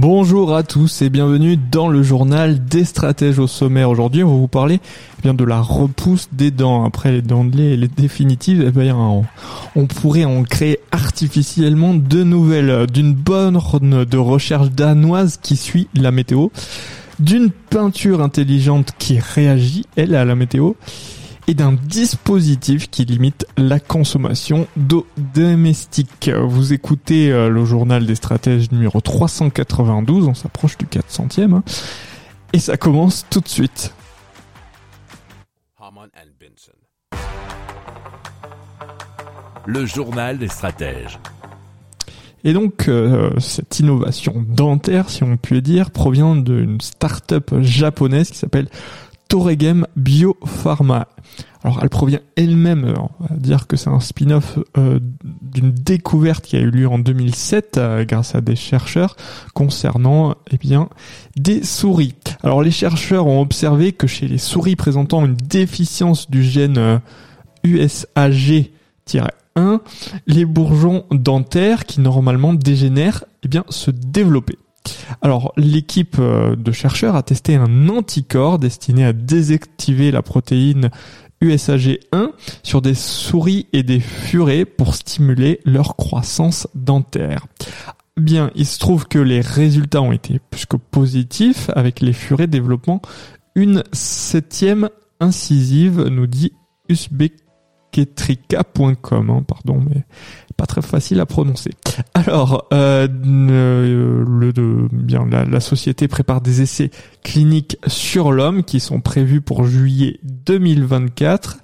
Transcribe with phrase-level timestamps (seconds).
[0.00, 3.90] Bonjour à tous et bienvenue dans le journal des stratèges au sommaire.
[3.90, 4.78] Aujourd'hui, on va vous parler
[5.18, 6.84] eh bien de la repousse des dents.
[6.84, 8.96] Après les dents de lait et les définitives, eh bien,
[9.74, 12.86] on, pourrait en créer artificiellement de nouvelles.
[12.86, 13.58] D'une borne
[14.04, 16.50] de recherche danoise qui suit la météo,
[17.18, 20.74] d'une peinture intelligente qui réagit, elle, à la météo,
[21.48, 26.30] et d'un dispositif qui limite la consommation d'eau domestique.
[26.30, 31.62] Vous écoutez euh, le journal des stratèges numéro 392, on s'approche du 400e, hein,
[32.52, 33.94] et ça commence tout de suite.
[39.66, 41.18] Le journal des stratèges.
[42.44, 48.38] Et donc, euh, cette innovation dentaire, si on peut dire, provient d'une start-up japonaise qui
[48.38, 48.68] s'appelle
[49.28, 51.08] Toregem Biopharma.
[51.62, 55.00] Alors, elle provient elle-même, euh, on va dire que c'est un spin-off euh,
[55.42, 59.16] d'une découverte qui a eu lieu en 2007 euh, grâce à des chercheurs
[59.54, 60.88] concernant, eh bien,
[61.36, 62.14] des souris.
[62.42, 66.98] Alors, les chercheurs ont observé que chez les souris présentant une déficience du gène euh,
[67.64, 68.70] USAG-1,
[70.26, 74.58] les bourgeons dentaires qui normalement dégénèrent, eh bien, se développaient.
[75.22, 80.90] Alors, l'équipe euh, de chercheurs a testé un anticorps destiné à désactiver la protéine
[81.42, 82.30] USAG1
[82.62, 87.46] sur des souris et des furets pour stimuler leur croissance dentaire.
[88.16, 92.48] Bien, il se trouve que les résultats ont été plus que positifs avec les furets
[92.48, 93.00] développant
[93.54, 94.88] une septième
[95.20, 96.52] incisive, nous dit
[97.98, 100.04] usbeketrika.com, hein, pardon, mais
[100.56, 101.70] pas très facile à prononcer.
[102.14, 106.90] Alors, euh, euh, le, de, bien, la, société prépare des essais
[107.22, 111.58] cliniques sur l'homme qui sont prévus pour juillet 2024.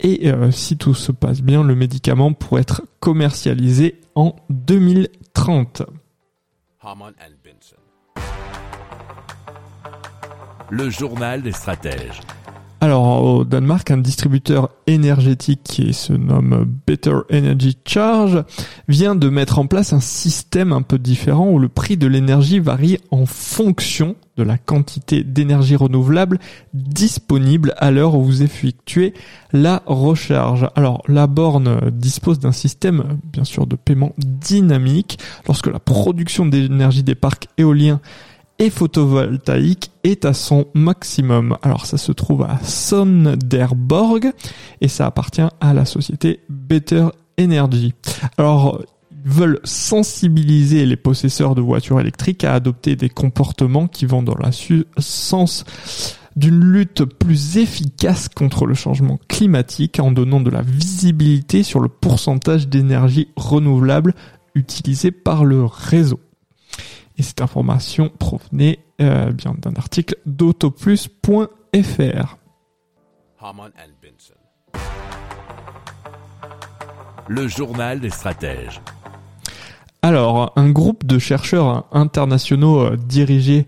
[0.00, 5.82] Et euh, si tout se passe bien, le médicament pourrait être commercialisé en 2030.
[6.80, 7.76] Haman and Benson.
[10.70, 12.20] Le journal des stratèges.
[12.80, 18.44] Alors au Danemark, un distributeur énergétique qui se nomme Better Energy Charge
[18.86, 22.60] vient de mettre en place un système un peu différent où le prix de l'énergie
[22.60, 26.38] varie en fonction de la quantité d'énergie renouvelable
[26.72, 29.12] disponible à l'heure où vous effectuez
[29.52, 30.68] la recharge.
[30.76, 35.18] Alors la borne dispose d'un système bien sûr de paiement dynamique
[35.48, 38.00] lorsque la production d'énergie des parcs éoliens
[38.58, 41.56] et photovoltaïque est à son maximum.
[41.62, 44.32] Alors ça se trouve à Sonderborg
[44.80, 47.08] et ça appartient à la société Better
[47.40, 47.94] Energy.
[48.36, 48.80] Alors
[49.24, 54.34] ils veulent sensibiliser les possesseurs de voitures électriques à adopter des comportements qui vont dans
[54.34, 55.64] le sens
[56.36, 61.88] d'une lutte plus efficace contre le changement climatique en donnant de la visibilité sur le
[61.88, 64.14] pourcentage d'énergie renouvelable
[64.54, 66.20] utilisé par le réseau.
[67.18, 72.36] Et cette information provenait euh, bien d'un article d'autoplus.fr.
[77.28, 78.80] Le journal des stratèges.
[80.02, 83.66] Alors, un groupe de chercheurs internationaux euh, dirigé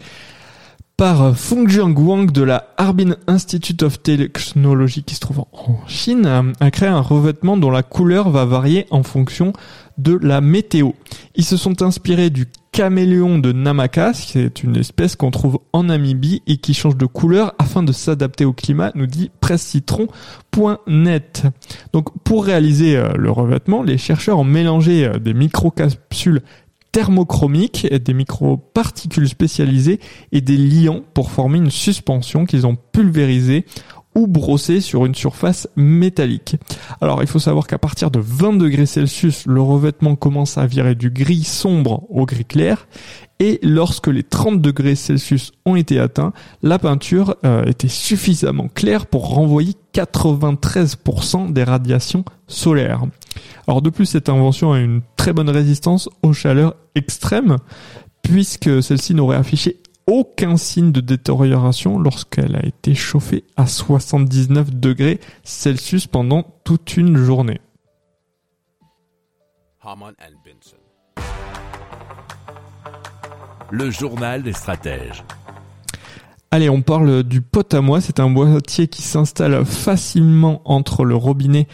[0.96, 5.46] par Fengjiang Wang de la Harbin Institute of Technology qui se trouve en
[5.86, 9.54] Chine a créé un revêtement dont la couleur va varier en fonction
[9.96, 10.90] de la météo.
[11.36, 16.42] Ils se sont inspirés du caméléon de Namaka, c'est une espèce qu'on trouve en Namibie
[16.46, 21.44] et qui change de couleur afin de s'adapter au climat, nous dit pressecitron.net.
[21.92, 26.42] Donc pour réaliser euh, le revêtement, les chercheurs ont mélangé euh, des microcapsules
[26.92, 30.00] thermochromiques, des microparticules spécialisées
[30.32, 33.64] et des liants pour former une suspension qu'ils ont pulvérisée
[34.20, 36.56] ou brossée sur une surface métallique.
[37.00, 40.94] Alors il faut savoir qu'à partir de 20 degrés Celsius, le revêtement commence à virer
[40.94, 42.86] du gris sombre au gris clair
[43.38, 49.06] et lorsque les 30 degrés Celsius ont été atteints, la peinture euh, était suffisamment claire
[49.06, 53.04] pour renvoyer 93% des radiations solaires.
[53.66, 57.56] Alors de plus, cette invention a une très bonne résistance aux chaleurs extrêmes
[58.22, 59.79] puisque celle-ci n'aurait affiché
[60.10, 67.16] aucun signe de détérioration lorsqu'elle a été chauffée à 79 degrés Celsius pendant toute une
[67.16, 67.60] journée.
[73.70, 75.22] Le journal des stratèges.
[76.50, 78.00] Allez, on parle du pot à moi.
[78.00, 81.68] C'est un boîtier qui s'installe facilement entre le robinet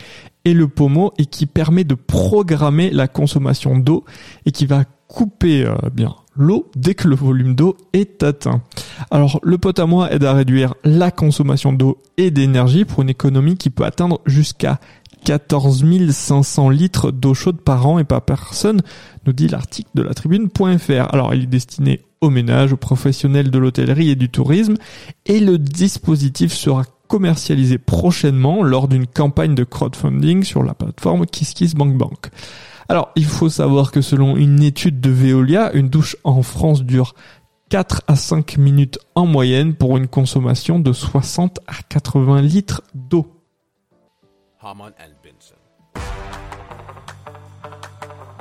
[0.44, 4.04] et le pommeau et qui permet de programmer la consommation d'eau
[4.44, 8.62] et qui va couper euh, bien l'eau dès que le volume d'eau est atteint.
[9.10, 13.08] Alors le pot à moi aide à réduire la consommation d'eau et d'énergie pour une
[13.08, 14.78] économie qui peut atteindre jusqu'à
[15.24, 18.80] 14 500 litres d'eau chaude par an et par personne,
[19.26, 21.12] nous dit l'article de la tribune.fr.
[21.12, 24.74] Alors il est destiné aux ménages, aux professionnels de l'hôtellerie et du tourisme
[25.26, 32.30] et le dispositif sera commercialisé prochainement lors d'une campagne de crowdfunding sur la plateforme KissKissBankBank.
[32.88, 37.14] Alors, il faut savoir que selon une étude de Veolia, une douche en France dure
[37.68, 43.26] 4 à 5 minutes en moyenne pour une consommation de 60 à 80 litres d'eau.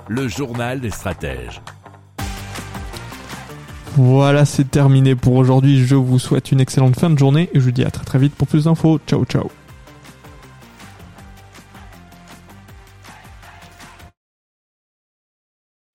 [0.08, 1.62] Le journal des stratèges.
[3.98, 5.84] Voilà, c'est terminé pour aujourd'hui.
[5.86, 8.20] Je vous souhaite une excellente fin de journée et je vous dis à très très
[8.20, 9.00] vite pour plus d'infos.
[9.08, 9.50] Ciao ciao.